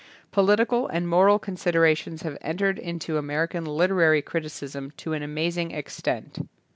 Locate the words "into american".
2.79-3.65